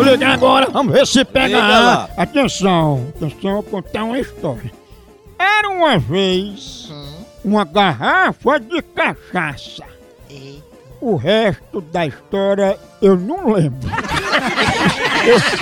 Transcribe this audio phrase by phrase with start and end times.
[0.00, 1.60] Vou ligar agora, vamos ver se pega.
[1.60, 2.08] Liga lá.
[2.16, 4.72] Atenção, atenção, vou contar uma história.
[5.38, 6.90] Era uma vez
[7.44, 9.84] uma garrafa de cachaça.
[11.02, 13.90] O resto da história eu não lembro.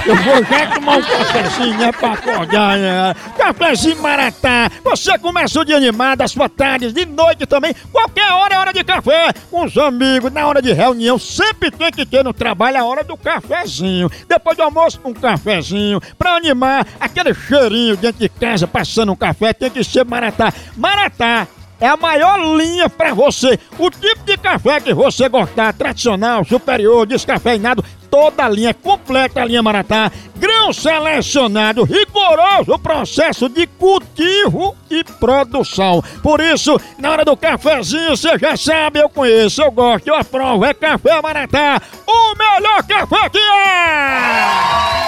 [0.07, 3.15] Eu, vou já tomar um cafezinho, né, pra acordar, né?
[3.37, 4.71] Cafezinho maratá.
[4.85, 7.75] Você começa o dia animado, as sua tarde, de noite também.
[7.91, 9.33] Qualquer hora é hora de café.
[9.51, 13.03] Com os amigos, na hora de reunião, sempre tem que ter no trabalho a hora
[13.03, 14.11] do cafezinho.
[14.29, 16.01] Depois do almoço, um cafezinho.
[16.17, 20.53] Pra animar, aquele cheirinho dentro de casa, passando um café, tem que ser maratá.
[20.77, 21.49] Maratá
[21.81, 23.59] é a maior linha pra você.
[23.79, 29.45] O tipo de café que você gostar, tradicional, superior, descafeinado, toda a linha, completa a
[29.45, 30.11] linha Maratá.
[30.37, 36.03] Grão selecionado, rigoroso processo de cultivo e produção.
[36.23, 40.65] Por isso, na hora do cafezinho, você já sabe, eu conheço, eu gosto, eu aprovo.
[40.65, 45.08] É Café Maratá, o melhor café que é!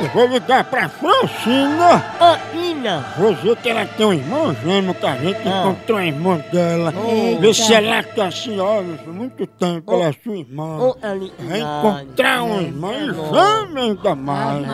[0.00, 2.04] Eu vou ligar pra Francina.
[2.20, 3.14] Ô, Ina!
[3.16, 5.62] Vou dizer que ela tem um irmão gêmeo que a gente Ah.
[5.70, 6.92] encontrou a irmã dela.
[7.08, 7.40] Eita.
[7.40, 10.78] Vê se ela que a senhora, há muito tempo, ela é sua irmã.
[10.78, 11.32] Ô, ali.
[11.38, 14.66] Vai encontrar uma irmã e chama ainda mais.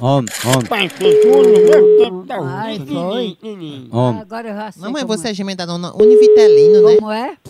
[0.00, 2.94] Homem, homem, Pai fez um no mesmo tempo da Ai, outra.
[2.94, 3.38] foi.
[3.92, 4.20] homem.
[4.20, 6.94] Agora eu já sei Mamãe, você é gemenda da dona Univitelino, né?
[6.96, 7.36] Como é?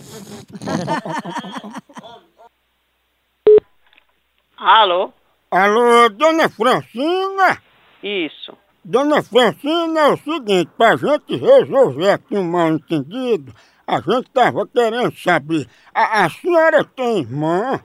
[4.57, 5.11] Alô?
[5.49, 7.57] Alô, dona Francina?
[8.03, 8.51] Isso.
[8.83, 13.53] Dona Francina, é o seguinte, pra gente resolver aqui um mal entendido,
[13.87, 17.79] a gente tava querendo saber, a, a senhora tem irmã?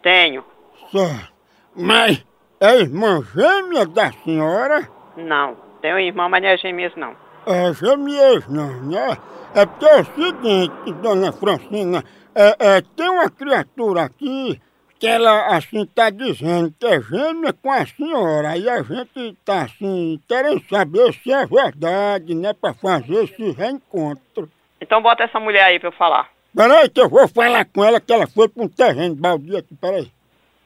[0.00, 0.44] Tenho.
[0.92, 1.32] Certo.
[1.74, 2.24] Mas
[2.60, 4.88] é irmã gêmea da senhora?
[5.16, 5.56] Não.
[5.82, 7.16] Tenho irmã, mas não é gêmeas, não.
[7.44, 9.18] É gêmeas não, né?
[9.52, 12.04] É porque é o seguinte, dona Francina,
[12.36, 14.60] é, é, tem uma criatura aqui
[15.00, 18.50] que ela, assim, tá dizendo que é gêmea com a senhora.
[18.50, 22.52] Aí a gente tá, assim, querendo saber se é verdade, né?
[22.52, 24.50] Pra fazer esse reencontro.
[24.78, 26.28] Então bota essa mulher aí pra eu falar.
[26.54, 29.74] Peraí que eu vou falar com ela que ela foi pra um terreno baldio aqui,
[29.74, 30.12] peraí.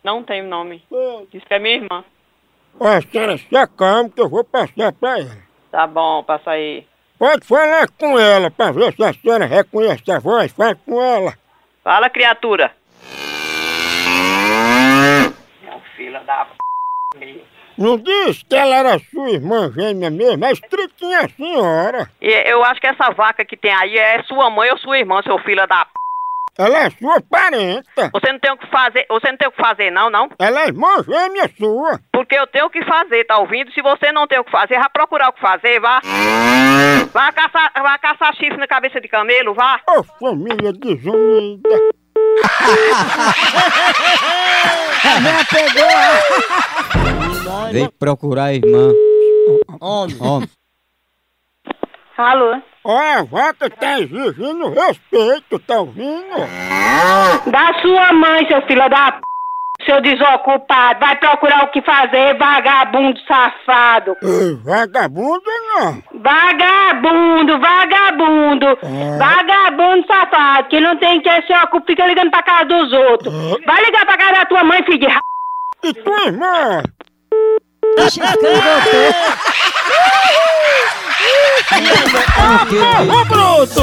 [0.03, 0.83] Não tenho nome.
[1.31, 2.05] Diz que é minha irmã.
[2.81, 5.37] Ó, a senhora se acalma que eu vou passar pra ela.
[5.71, 6.85] Tá bom, passa aí.
[7.17, 10.51] Pode falar com ela pra ver se a senhora reconhece a voz.
[10.51, 11.35] Fala com ela.
[11.85, 12.73] Fala, criatura.
[15.97, 16.47] Filho da
[17.15, 17.45] p...
[17.79, 22.11] Não disse que ela era sua irmã gêmea mesmo, é estritinha a senhora.
[22.21, 25.23] E eu acho que essa vaca que tem aí é sua mãe ou sua irmã,
[25.23, 25.91] seu filho da p...
[26.57, 28.11] Ela é sua parenta.
[28.13, 30.31] Você não tem o que fazer, você não tem o que fazer não, não?
[30.39, 31.99] Ela é irmã gêmea sua.
[32.13, 33.73] Porque eu tenho o que fazer, tá ouvindo?
[33.73, 36.01] Se você não tem o que fazer, vá procurar o que fazer, vá.
[37.13, 39.81] Vá caçar, vá caçar chifre na cabeça de camelo, vá.
[39.89, 41.69] Ô família desunida.
[45.05, 45.85] Já pegou!
[47.73, 48.93] Vem procurar a irmã.
[49.81, 50.17] Homem.
[50.21, 50.49] Homem.
[52.17, 52.63] Alô?
[52.85, 56.37] Ó, a vaca tá exigindo respeito, tá ouvindo?
[57.51, 59.21] Da sua mãe, seu filho da p...
[59.85, 64.17] Seu desocupado, vai procurar o que fazer, vagabundo safado.
[64.23, 65.43] Ei, vagabundo
[66.15, 68.79] Vagabundo, vagabundo,
[69.19, 73.35] vagabundo safado, que não tem quem se ocupa, fica ligando pra casa dos outros.
[73.67, 75.21] Vai ligar pra casa da tua mãe, filho de ra...
[75.83, 76.83] E tua irmã?
[83.11, 83.83] Ô, bruto!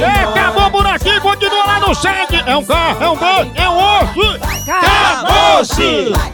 [0.00, 2.42] É, acabou por aqui, continua lá no site.
[2.46, 4.38] É um K, é um B, é um osso.
[4.70, 6.33] Acabou-se!